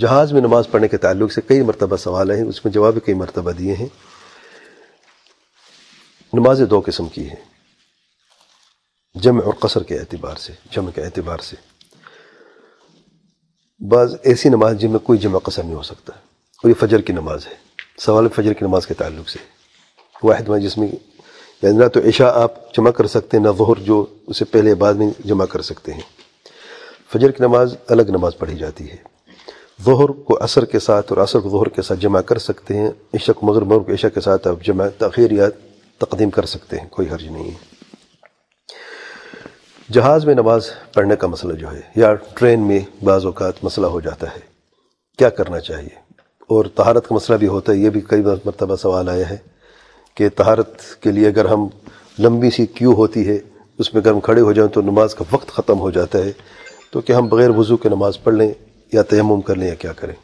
جہاز 0.00 0.32
میں 0.32 0.40
نماز 0.40 0.64
پڑھنے 0.70 0.88
کے 0.88 0.96
تعلق 0.96 1.32
سے 1.32 1.40
کئی 1.40 1.62
مرتبہ 1.62 1.96
سوال 1.96 2.30
ہیں، 2.30 2.42
اس 2.42 2.64
میں 2.64 2.72
جواب 2.72 2.98
کئی 3.04 3.14
مرتبہ 3.14 3.50
دیے 3.50 3.74
ہیں۔ 3.74 3.86
نمازیں 6.32 6.66
دو 6.66 6.82
قسم 6.86 7.08
کی 7.08 7.28
ہیں۔ 7.28 7.44
جمع 9.14 9.40
اور 9.44 9.54
قصر 9.54 9.82
کے 9.82 9.98
اعتبار 9.98 10.36
سے، 10.36 10.52
جمع 10.70 10.90
کے 10.90 11.02
اعتبار 11.02 11.38
سے۔ 11.38 11.56
بعض 13.78 14.14
ایسی 14.22 14.48
نماز 14.48 14.78
جن 14.78 14.90
میں 14.90 14.98
کوئی 14.98 15.18
جمع 15.18 15.38
قصر 15.38 15.62
نہیں 15.62 15.74
ہو 15.74 15.82
سکتا، 15.82 16.12
اور 16.16 16.68
یہ 16.68 16.74
فجر 16.74 17.00
کی 17.00 17.12
نماز 17.12 17.46
ہے۔ 17.46 17.54
سوال 17.98 18.28
فجر 18.28 18.52
کی 18.52 18.64
نماز 18.66 18.86
کے 18.86 18.94
تعلق 18.94 19.28
سے۔ 19.28 19.38
واحد 20.22 20.48
میں 20.48 20.60
جس 20.60 20.78
میں 20.78 20.88
یعنی 21.62 21.78
نہ 21.78 21.88
تو 21.88 22.00
عشاء 22.00 22.30
آپ 22.30 22.74
جمع 22.74 22.90
کر 22.90 23.06
سکتے 23.06 23.36
ہیں، 23.36 23.44
نہ 23.44 23.50
ظہر 23.58 23.82
جو 23.82 24.06
اسے 24.26 24.44
پہلے 24.44 24.74
بعد 24.74 24.94
میں 24.94 25.10
جمع 25.24 25.44
کر 25.44 25.62
سکتے 25.62 25.92
ہیں۔ 25.92 26.00
فجر 27.12 27.30
کی 27.30 27.44
نماز 27.44 27.76
الگ 27.88 28.02
نماز 28.02 28.32
پڑھی 28.38 28.58
جاتی 28.58 28.90
ہے۔ 28.90 29.15
ظہر 29.84 30.06
کو 30.06 30.44
عصر 30.44 30.64
کے 30.64 30.78
ساتھ 30.78 31.12
اور 31.12 31.24
عصر 31.24 31.38
کو 31.38 31.50
ظہر 31.50 31.68
کے 31.68 31.82
ساتھ 31.82 32.00
جمع 32.00 32.20
کر 32.20 32.38
سکتے 32.38 32.76
ہیں۔ 32.76 32.90
عشاء 33.14 33.32
کو 33.32 33.46
مغرب 33.46 33.66
مغرب 33.66 33.90
عشاء 33.92 34.08
کے 34.08 34.20
ساتھ 34.20 34.48
آپ 34.48 34.64
جمع، 34.64 34.86
تاخیر 34.98 35.30
یا 35.30 35.48
تقدیم 35.98 36.30
کر 36.30 36.44
سکتے 36.44 36.76
ہیں، 36.76 36.88
کوئی 36.88 37.08
حرج 37.08 37.26
نہیں 37.26 37.44
ہے۔ 37.44 37.76
جہاز 39.92 40.24
میں 40.24 40.34
نماز 40.34 40.70
پڑھنے 40.94 41.16
کا 41.16 41.26
مسئلہ 41.26 41.52
جو 41.52 41.72
ہے، 41.72 41.80
یا 41.96 42.14
ٹرین 42.14 42.60
میں 42.60 42.80
بعض 43.04 43.24
اوقات 43.24 43.64
مسئلہ 43.64 43.86
ہو 43.86 44.00
جاتا 44.00 44.26
ہے۔ 44.34 44.40
کیا 45.18 45.28
کرنا 45.28 45.60
چاہیے؟ 45.60 45.94
اور 46.48 46.64
طہارت 46.74 47.08
کا 47.08 47.14
مسئلہ 47.14 47.38
بھی 47.38 47.46
ہوتا 47.46 47.72
ہے، 47.72 47.76
یہ 47.76 47.90
بھی 47.90 48.00
کئی 48.00 48.22
مرتبہ 48.44 48.76
سوال 48.76 49.08
آیا 49.08 49.30
ہے 49.30 49.36
کہ 50.14 50.28
طہارت 50.28 50.94
کے 51.00 51.12
لیے 51.12 51.26
اگر 51.26 51.44
ہم 51.44 51.68
لمبی 52.18 52.50
سی 52.50 52.66
کیو 52.66 52.92
ہوتی 52.92 53.28
ہے، 53.28 53.38
اس 53.78 53.94
میں 53.94 54.02
اگر 54.02 54.10
ہم 54.10 54.20
کھڑے 54.20 54.40
ہو 54.40 54.52
جائیں 54.52 54.70
تو 54.70 54.82
نماز 54.82 55.14
کا 55.14 55.24
وقت 55.30 55.48
ختم 55.48 55.80
ہو 55.80 55.90
جاتا 55.90 56.18
ہے۔ 56.18 56.32
تو 56.90 57.00
کہ 57.00 57.12
ہم 57.12 57.28
بغیر 57.28 57.50
وضو 57.50 57.76
کے 57.76 57.88
نماز 57.88 58.22
پڑھ 58.22 58.34
لیں؟ 58.34 58.54
یا 58.92 59.02
تیمم 59.02 59.40
کر 59.40 59.54
لیں 59.54 59.68
یا 59.68 59.74
کیا 59.74 59.92
کریں۔ 59.92 60.14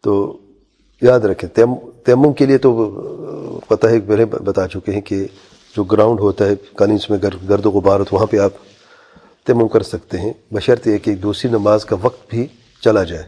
تو 0.00 0.38
یاد 1.02 1.20
رکھیں 1.20 1.64
تیمم 2.04 2.32
کے 2.32 2.46
لیے 2.46 2.58
تو 2.58 2.90
پتہ 3.68 3.86
ہے 3.86 4.00
پہلے 4.00 4.24
بتا 4.24 4.68
چکے 4.68 4.92
ہیں 4.92 5.00
کہ 5.00 5.26
جو 5.76 5.84
گراؤنڈ 5.84 6.20
ہوتا 6.20 6.46
ہے 6.46 6.54
کالینس 6.76 7.10
میں 7.10 7.18
گرد 7.22 7.66
و 7.66 7.70
غبار، 7.70 8.00
تو 8.00 8.16
وہاں 8.16 8.26
پہ 8.26 8.38
آپ 8.38 8.50
تیمم 9.46 9.68
کر 9.68 9.82
سکتے 9.82 10.18
ہیں۔ 10.18 10.32
بشرط 10.50 10.86
یہ 10.86 10.98
کہ 10.98 11.14
دوسری 11.14 11.50
نماز 11.50 11.84
کا 11.84 11.96
وقت 12.02 12.30
بھی 12.30 12.46
چلا 12.80 13.04
جائے۔ 13.04 13.22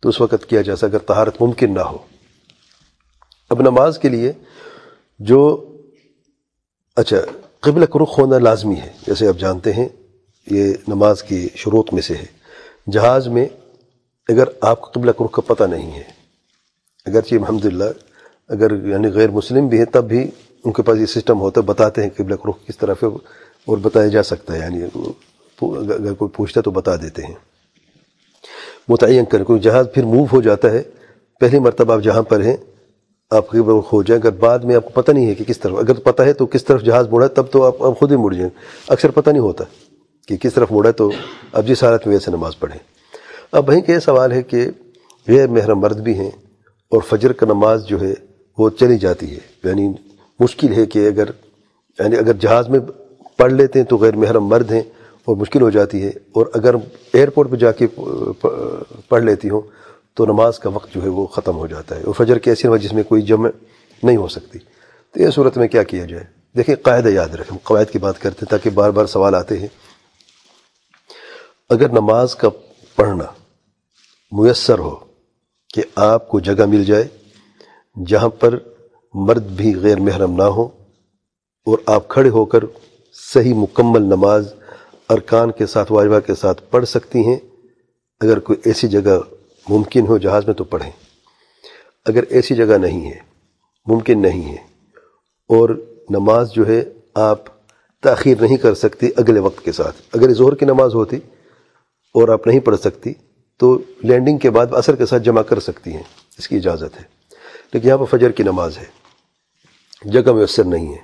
تو 0.00 0.08
اس 0.08 0.20
وقت 0.20 0.46
کیا 0.48 0.62
جا 0.62 0.76
سکتا 0.76 0.86
اگر 0.86 0.98
طہارت 0.98 1.42
ممکن 1.42 1.74
نہ 1.74 1.80
ہو۔ 1.80 1.98
اب 3.50 3.60
نماز 3.60 3.98
کے 3.98 4.08
لیے 4.08 4.32
جو 5.18 5.68
اچھا 6.96 7.16
قبل 7.60 7.82
رخ 7.82 8.18
ہونا 8.18 8.38
لازمی 8.38 8.74
ہے۔ 8.74 8.92
جیسے 9.06 9.28
آپ 9.28 9.38
جانتے 9.38 9.72
ہیں، 9.72 9.88
یہ 10.50 10.74
نماز 10.88 11.22
کی 11.22 11.48
شروط 11.54 11.92
میں 11.92 12.02
سے 12.02 12.14
ہے۔ 12.14 12.41
جہاز 12.86 13.28
میں 13.28 13.46
اگر 14.28 14.44
آپ 14.60 14.80
کو 14.80 14.90
قبل 14.92 15.08
رخ 15.08 15.32
کا 15.32 15.42
پتہ 15.46 15.64
نہیں 15.64 15.92
ہے، 15.92 16.02
اگرچہ 17.06 17.34
الحمد 17.34 17.64
للہ 17.64 17.84
اگر 18.48 18.86
یعنی 18.86 19.08
غیر 19.08 19.30
مسلم 19.30 19.68
بھی 19.68 19.78
ہیں، 19.78 19.84
تب 19.84 20.04
بھی 20.04 20.30
ان 20.64 20.72
کے 20.72 20.82
پاس 20.82 20.98
یہ 20.98 21.06
سسٹم 21.06 21.40
ہوتا 21.40 21.60
ہے، 21.60 21.66
بتاتے 21.66 22.02
ہیں 22.02 22.10
قبل 22.16 22.32
رخ 22.32 22.66
کس 22.66 22.78
طرف 22.78 23.04
ہے 23.04 23.08
اور 23.08 23.78
بتایا 23.78 24.06
جا 24.06 24.22
سکتا 24.22 24.54
ہے۔ 24.54 24.58
یعنی 24.58 24.82
اگر 24.82 26.14
کوئی 26.14 26.28
پوچھتا 26.36 26.58
ہے 26.58 26.62
تو 26.62 26.70
بتا 26.70 26.96
دیتے 26.96 27.22
ہیں۔ 27.22 27.34
متعین 28.88 29.24
کریں 29.24 29.44
کوئی 29.44 29.60
جہاز 29.60 29.86
پھر 29.94 30.04
موو 30.04 30.26
ہو 30.32 30.42
جاتا 30.42 30.70
ہے۔ 30.70 30.82
پہلی 31.40 31.58
مرتبہ 31.58 31.94
آپ 31.94 32.00
جہاں 32.00 32.22
پر 32.22 32.40
ہیں، 32.40 32.56
آپ 33.30 33.48
قبل 33.48 33.72
رخ 33.78 33.92
ہو 33.92 34.02
جائیں، 34.02 34.22
اگر 34.22 34.30
بعد 34.30 34.58
میں 34.58 34.76
آپ 34.76 34.84
کو 34.84 35.02
پتہ 35.02 35.12
نہیں 35.12 35.26
ہے 35.26 35.34
کہ 35.34 35.44
کس 35.44 35.58
طرف، 35.58 35.76
اگر 35.76 35.94
پتہ 35.94 36.22
ہے 36.22 36.32
تو 36.32 36.46
کس 36.46 36.64
طرف 36.64 36.82
جہاز 36.82 37.08
مڑا 37.08 37.26
ہے، 37.26 37.34
تب 37.34 37.50
تو 37.50 37.64
آپ 37.64 37.98
خود 37.98 38.12
ہی 38.12 38.16
مڑ 38.16 38.34
جائیں۔ 38.34 38.50
اکثر 38.88 39.10
پتہ 39.10 39.30
نہیں 39.30 39.40
ہوتا۔ 39.40 39.64
کہ 40.28 40.36
کس 40.36 40.54
طرف 40.54 40.72
مڑا 40.72 40.88
ہے 40.88 40.92
تو 40.92 41.10
اب 41.52 41.66
جی 41.66 41.74
جس 41.74 41.84
حالت 41.84 42.06
میں 42.06 42.14
ویسے 42.14 42.30
نماز 42.30 42.58
پڑھیں۔ 42.58 42.78
اب 43.52 43.68
وہیں 43.68 43.80
کہ 43.80 43.92
یہ 43.92 43.98
سوال 43.98 44.32
ہے 44.32 44.42
کہ 44.42 44.70
غیر 45.28 45.48
محرم 45.48 45.78
مرد 45.78 46.00
بھی 46.00 46.14
ہیں 46.14 46.30
اور 46.90 47.02
فجر 47.02 47.32
کا 47.32 47.46
نماز 47.46 47.86
جو 47.86 48.00
ہے 48.00 48.14
وہ 48.58 48.70
چلی 48.70 48.98
جاتی 48.98 49.36
ہے۔ 49.36 49.38
یعنی 49.64 49.92
مشکل 50.40 50.72
ہے 50.72 50.86
کہ 50.86 51.06
اگر 51.06 51.24
یعنی 51.98 52.16
اگر 52.16 52.32
جہاز 52.32 52.68
میں 52.68 52.80
پڑھ 53.36 53.52
لیتے 53.52 53.78
ہیں 53.78 53.86
تو 53.86 53.96
غیر 53.96 54.16
محرم 54.16 54.46
مرد 54.46 54.72
ہیں 54.72 54.82
اور 55.24 55.36
مشکل 55.36 55.62
ہو 55.62 55.70
جاتی 55.70 56.02
ہے۔ 56.02 56.08
اور 56.08 56.46
اگر 56.54 56.74
ایئرپورٹ 57.12 57.50
پہ 57.50 57.56
جا 57.56 57.72
کے 57.72 57.86
پڑھ 59.08 59.22
لیتی 59.22 59.50
ہوں 59.50 59.60
تو 60.14 60.26
نماز 60.26 60.58
کا 60.58 60.70
وقت 60.70 60.94
جو 60.94 61.02
ہے 61.02 61.08
وہ 61.08 61.26
ختم 61.26 61.56
ہو 61.56 61.66
جاتا 61.66 61.96
ہے 61.96 62.02
اور 62.02 62.14
فجر 62.14 62.38
کی 62.38 62.50
ایسی 62.50 62.68
نماز 62.68 62.80
جس 62.80 62.92
میں 62.92 63.02
کوئی 63.02 63.22
جمع 63.22 63.48
نہیں 64.02 64.16
ہو 64.16 64.28
سکتی۔ 64.28 64.58
تو 65.12 65.22
یہ 65.22 65.30
صورت 65.30 65.58
میں 65.58 65.68
کیا 65.68 65.82
کیا 65.82 66.04
جائے؟ 66.04 66.24
دیکھیں 66.56 66.76
قاعدہ 66.82 67.08
یاد 67.08 67.28
رکھیں، 67.28 67.58
قواعد 67.64 67.90
کی 67.92 67.98
بات 67.98 68.18
کرتے 68.18 68.36
ہیں 68.42 68.50
تاکہ 68.50 68.70
بار 68.70 68.90
بار 68.90 69.06
سوال 69.06 69.34
آتے 69.34 69.58
ہیں۔ 69.58 69.66
اگر 71.72 71.88
نماز 71.88 72.34
کا 72.34 72.48
پڑھنا 72.96 73.24
میسر 74.32 74.78
ہو 74.78 74.96
کہ 75.74 75.82
آپ 75.94 76.28
کو 76.28 76.40
جگہ 76.40 76.66
مل 76.66 76.84
جائے 76.84 77.08
جہاں 78.06 78.28
پر 78.28 78.58
مرد 79.14 79.42
بھی 79.42 79.76
غیر 79.76 80.00
محرم 80.00 80.36
نہ 80.36 80.42
ہو 80.42 80.64
اور 81.66 81.78
آپ 81.86 82.08
کھڑے 82.08 82.28
ہو 82.28 82.44
کر 82.44 82.60
صحیح 83.12 83.54
مکمل 83.54 84.02
نماز 84.02 84.54
ارکان 85.10 85.50
کے 85.50 85.66
ساتھ، 85.66 85.92
واجبہ 85.92 86.18
کے 86.20 86.34
ساتھ 86.34 86.62
پڑھ 86.70 86.86
سکتی 86.86 87.18
ہیں، 87.18 87.36
اگر 88.20 88.38
کوئی 88.38 88.58
ایسی 88.64 88.88
جگہ 88.88 89.18
ممکن 89.68 90.06
ہو 90.06 90.18
جہاز 90.18 90.46
میں 90.46 90.54
تو 90.54 90.64
پڑھیں۔ 90.64 90.90
اگر 92.06 92.24
ایسی 92.28 92.54
جگہ 92.54 92.78
نہیں 92.78 93.10
ہے، 93.10 93.18
ممکن 93.86 94.22
نہیں 94.22 94.48
ہے۔ 94.50 94.62
اور 95.48 95.82
نماز 96.10 96.52
جو 96.52 96.66
ہے، 96.66 96.84
آپ 97.14 97.38
تاخیر 98.02 98.40
نہیں 98.40 98.56
کر 98.56 98.74
سکتی 98.74 99.10
اگلے 99.16 99.40
وقت 99.40 99.64
کے 99.64 99.72
ساتھ۔ 99.72 99.96
اگر 100.12 100.34
ظہر 100.34 100.54
کی 100.54 100.66
نماز 100.66 100.94
ہوتی 100.94 101.16
اور 102.14 102.28
آپ 102.28 102.46
نہیں 102.46 102.60
پڑھ 102.60 102.76
سکتی، 102.76 103.12
تو 103.56 103.78
لینڈنگ 104.02 104.38
کے 104.38 104.50
بعد 104.50 104.66
اثر 104.72 104.96
کے 104.96 105.06
ساتھ 105.06 105.22
جمع 105.22 105.42
کر 105.42 105.60
سکتی 105.60 105.92
ہیں، 105.92 106.02
اس 106.38 106.48
کی 106.48 106.56
اجازت 106.56 106.96
ہے۔ 106.96 107.02
لیکن 107.72 107.88
یہاں 107.88 107.98
پر 107.98 108.18
فجر 108.18 108.30
کی 108.30 108.42
نماز 108.42 108.78
ہے۔ 108.78 108.84
جگہ 110.04 110.32
میسر 110.32 110.64
نہیں 110.64 110.92
ہے، 110.92 110.98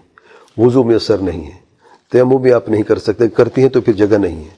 وضو 0.57 0.85
میسر 0.85 1.19
نہیں 1.19 1.47
ہے۔ 1.47 1.57
تیمو 2.13 2.39
بھی 2.39 2.53
آپ 2.53 2.69
نہیں 2.69 2.83
کر 2.83 2.99
سکتے، 2.99 3.29
کرتی 3.29 3.63
ہیں 3.63 3.69
تو 3.69 3.81
پھر 3.81 3.93
جگہ 3.93 4.19
نہیں 4.19 4.45
ہے۔ 4.45 4.55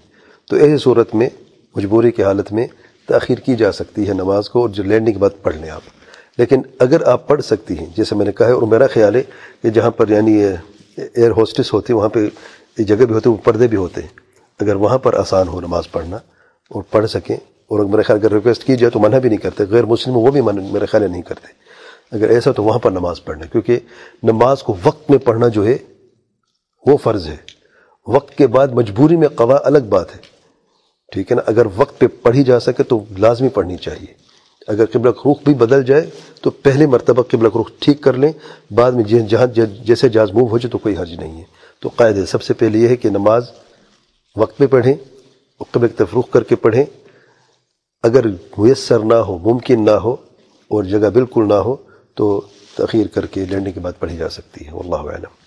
تو 0.46 0.56
ایسی 0.56 0.76
صورت 0.78 1.14
میں، 1.14 1.28
مجبوری 1.76 2.10
کی 2.10 2.22
حالت 2.22 2.52
میں 2.52 2.66
تاخیر 3.08 3.38
کی 3.38 3.56
جا 3.56 3.72
سکتی 3.72 4.08
ہے 4.08 4.12
نماز 4.12 4.50
کو 4.50 4.60
اور 4.60 4.68
جو 4.68 4.82
لینڈنگ 4.82 5.12
کے 5.12 5.18
بعد 5.18 5.42
پڑھ 5.42 5.56
لیں 5.56 5.70
آپ۔ 5.70 5.82
لیکن 6.38 6.62
اگر 6.78 7.02
آپ 7.06 7.28
پڑھ 7.28 7.42
سکتی 7.42 7.78
ہیں، 7.78 7.86
جیسے 7.96 8.14
میں 8.14 8.26
نے 8.26 8.32
کہا 8.32 8.46
ہے، 8.46 8.52
اور 8.52 8.62
میرا 8.62 8.86
خیال 8.86 9.14
ہے 9.14 9.22
کہ 9.62 9.70
جہاں 9.70 9.90
پر 9.90 10.08
یعنی 10.08 10.44
ایئر 10.96 11.30
ہوسٹس 11.30 11.72
ہوتی 11.72 11.92
ہے 11.92 11.98
وہاں 11.98 12.08
پہ 12.08 12.28
جگہ 12.78 12.96
بھی 12.96 13.14
ہوتی 13.14 13.30
ہے، 13.30 13.34
وہ 13.34 13.44
پردے 13.44 13.66
بھی 13.66 13.76
ہوتے 13.76 14.00
ہیں۔ 14.00 14.08
اگر 14.60 14.74
وہاں 14.74 14.98
پر 14.98 15.14
آسان 15.14 15.48
ہو 15.48 15.60
نماز 15.60 15.90
پڑھنا 15.92 16.18
اور 16.70 16.82
پڑھ 16.90 17.06
سکیں 17.06 17.36
اور 17.36 17.84
میرے 17.84 18.02
خیال 18.02 18.18
اگر 18.22 18.32
ریکویسٹ 18.32 18.64
کی 18.64 18.76
جائے 18.76 18.90
تو 18.90 18.98
منع 18.98 19.18
بھی 19.18 19.28
نہیں 19.28 19.38
کرتے، 19.38 19.64
غیر 19.70 19.84
مسلم 19.84 20.16
وہ 20.16 20.30
بھی 20.30 20.40
منع 20.40 20.62
میرے 20.72 20.86
خیال 20.86 21.10
نہیں 21.10 21.22
کرتے۔ 21.22 21.46
اگر 22.12 22.28
ایسا 22.28 22.52
تو 22.52 22.64
وہاں 22.64 22.78
پر 22.78 22.90
نماز 22.90 23.24
پڑھنا، 23.24 23.46
کیونکہ 23.46 23.78
نماز 24.22 24.62
کو 24.62 24.76
وقت 24.84 25.10
میں 25.10 25.18
پڑھنا 25.18 25.48
جو 25.48 25.66
ہے، 25.66 25.78
وہ 26.86 26.96
فرض 26.96 27.26
ہے۔ 27.26 27.36
وقت 28.06 28.38
کے 28.38 28.46
بعد 28.46 28.68
مجبوری 28.68 29.16
میں 29.16 29.28
قوا 29.28 29.58
الگ 29.64 29.78
بات 29.78 30.16
ہے۔ 30.16 30.20
ٹھیک 31.12 31.30
ہے 31.30 31.36
نا؟ 31.36 31.42
اگر 31.46 31.66
وقت 31.76 31.98
پہ 31.98 32.06
پڑھی 32.06 32.44
جا 32.44 32.60
سکے 32.60 32.82
تو 32.82 33.04
لازمی 33.18 33.48
پڑھنی 33.48 33.76
چاہیے۔ 33.76 34.14
اگر 34.68 34.84
قبلہ 34.86 35.10
رخ 35.10 35.42
بھی 35.44 35.54
بدل 35.54 35.84
جائے 35.84 36.10
تو 36.42 36.50
پہلے 36.50 36.86
مرتبہ 36.86 37.22
قبلہ 37.22 37.48
رخ 37.60 37.70
ٹھیک 37.78 38.00
کر 38.00 38.12
لیں، 38.12 38.32
بعد 38.70 38.92
میں 38.92 39.04
جہاں 39.04 39.46
جیسے 39.84 40.08
جاز 40.08 40.32
موو 40.32 40.46
ہو 40.46 40.58
جائے 40.58 40.70
تو 40.70 40.78
کوئی 40.78 40.96
حرج 40.96 41.14
نہیں 41.14 41.38
ہے۔ 41.38 41.44
تو 41.80 41.88
قاعدے 41.96 42.26
سب 42.26 42.42
سے 42.42 42.54
پہلے 42.54 42.78
یہ 42.78 42.88
ہے 42.88 42.96
کہ 42.96 43.10
نماز 43.10 43.44
وقت 44.36 44.58
پہ 44.58 44.66
پڑھیں۔ 44.66 44.94
قبل 45.70 45.88
طرف 45.88 46.08
رخ 46.18 46.30
کر 46.30 46.42
کے 46.42 46.56
پڑھیں۔ 46.56 46.84
اگر 48.02 48.24
میسر 48.58 48.98
نہ 48.98 49.14
ہو، 49.14 49.38
ممکن 49.38 49.84
نہ 49.84 49.90
ہو 49.90 50.12
اور 50.68 50.84
جگہ 50.84 51.10
بالکل 51.10 51.48
نہ 51.48 51.54
ہو، 51.54 51.76
تو 52.14 52.40
تاخیر 52.76 53.06
کر 53.06 53.26
کے 53.26 53.44
لینڈنگ 53.44 53.72
کے 53.72 53.80
بعد 53.80 53.92
پڑھی 53.98 54.16
جا 54.16 54.28
سکتی 54.28 54.66
ہے۔ 54.66 54.72
واللہ 54.72 55.10
علم 55.10 55.39